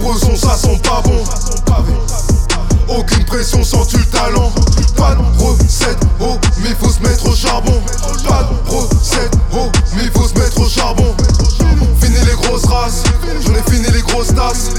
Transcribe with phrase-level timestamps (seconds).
[0.00, 1.22] gros sons, ça sent pas bon.
[2.88, 4.50] Aucune pression sans tu le talent.
[4.96, 7.80] Pas de recette, oh, mais faut se mettre au charbon.
[8.26, 11.14] Pas de recette, oh, mais faut se mettre au charbon.
[12.00, 13.04] Fini les grosses races,
[13.46, 14.70] j'en ai fini les grosses tasses.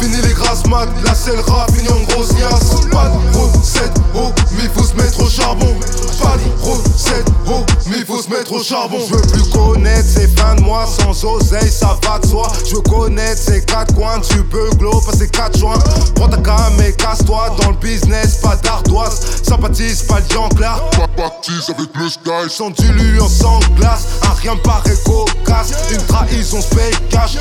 [0.00, 2.88] Fini les grasses mat, la selle rap, fini en grosse niasse.
[2.90, 5.76] Pas de recette, oh, mais faut se mettre au charbon.
[6.22, 8.98] Pas de recette, oh, mais faut se mettre au charbon.
[9.06, 12.48] Je veux plus connaître ces fins de mois sans oseille, ça va de soi.
[12.66, 15.78] Je veux connaître ces quatre tu peux glow, passer quatre joints.
[16.14, 19.42] Prends ta cam et casse-toi dans le business, pas d'ardoise.
[19.42, 20.80] Sympathise, pas le clair.
[21.16, 22.48] Baptise avec le sky.
[22.48, 25.72] Sans dilu en sang glace, un rien paraît cocasse.
[25.92, 27.36] Une trahison se paye cash,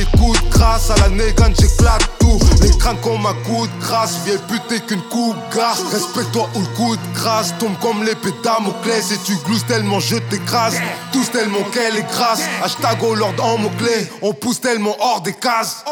[0.00, 2.38] les coups de grâce, à la négane j'éclate tout.
[2.62, 5.82] Les crânes comme un coup de grâce, viens buter qu'une coupe garce.
[5.92, 9.12] Respecte-toi ou le coup de grâce tombe comme l'épée Damoclès.
[9.12, 10.76] Et tu glousses tellement je t'écrase,
[11.12, 12.42] tous tellement qu'elle est grasse.
[12.64, 15.84] Hashtag au lord en mots-clés, on pousse tellement hors des cases.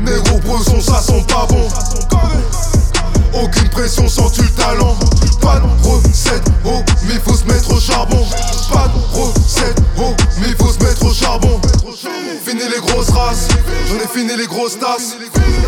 [0.00, 1.68] Négro bresson, ça sent pas bon.
[3.42, 4.96] Aucune pression sans tu le talent.
[5.40, 8.24] Pas de recette, oh, mais faut se mettre au charbon.
[8.72, 9.80] Pas de recette,
[13.88, 15.16] j'en ai fini les grosses tasses.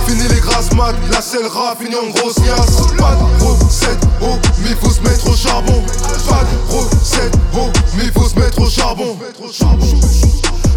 [0.07, 2.77] Fini les grasses mat, la selle rap, fini en grosse niasse.
[2.97, 5.83] Pas de recette, oh, mais faut se mettre au charbon.
[6.29, 9.17] Pas de recette, oh, mais faut se mettre au charbon.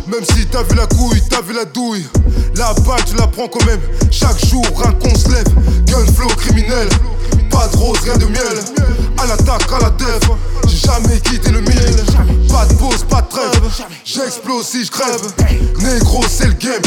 [0.08, 2.08] Même si t'as vu la couille, t'as vu la douille.
[2.56, 3.80] La balle, tu la prends quand même.
[4.10, 5.48] Chaque jour, un qu'on se lève.
[5.86, 6.90] Gun flow criminel.
[7.52, 8.60] Pas de rose, rien de miel.
[9.20, 10.30] À l'attaque, à la def.
[10.68, 11.96] J'ai jamais quitté le mille.
[12.50, 13.62] Pas de pause, pas de trêve.
[14.04, 15.22] J'explose si je crève.
[15.80, 16.82] Négro, c'est le game.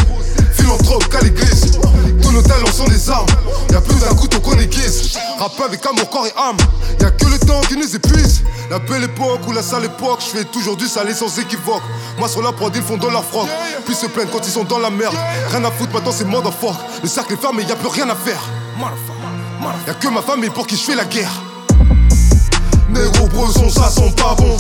[0.63, 1.73] Philanthrope qu'à l'église.
[2.23, 3.27] Tous nos talents sont des armes.
[3.71, 5.19] Y'a plus d'un couteau qu'on aiguise.
[5.39, 6.57] Rap avec amour, corps et âme.
[7.01, 8.43] Y'a que le temps qui nous épuise.
[8.71, 10.21] La belle époque ou la sale époque.
[10.21, 11.83] Je fais toujours du salé sans équivoque.
[12.19, 13.49] Moi sur la prod, ils font dans leur froc.
[13.85, 15.17] Puis se plaignent quand ils sont dans la merde.
[15.51, 16.77] Rien à foutre, maintenant c'est motherfuck.
[17.03, 18.43] Le cercle est fermé, y a plus rien à faire.
[19.89, 21.43] Y'a que ma famille pour qui je fais la guerre.
[22.89, 24.57] Négro bresson, ça sent pas bon.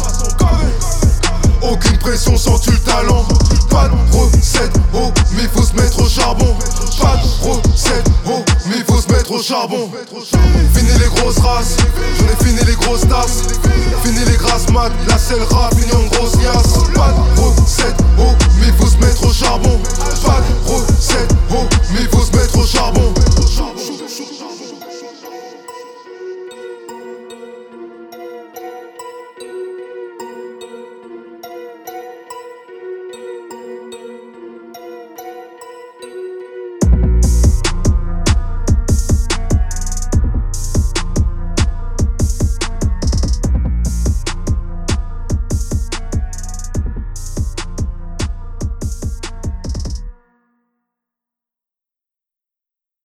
[1.62, 3.24] Aucune pression sans tu le talent.
[9.52, 11.76] Fini les grosses races,
[12.18, 13.42] j'en ai fini les grosses tasses.
[14.02, 15.74] Fini les grasses mat, la selle rap,
[16.10, 16.72] grosse yasse.
[16.94, 19.78] Pas de recette, oh, mais faut se mettre au charbon.
[20.24, 21.34] Pas de recette,